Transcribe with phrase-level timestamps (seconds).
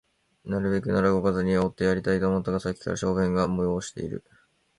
[0.45, 4.23] なるべくなら動かずにおってやりたいと思ったが、さっきから小便が催している